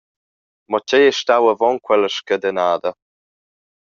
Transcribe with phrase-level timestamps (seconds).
[0.69, 2.91] Mo tgei ei stau avon quella scadenada?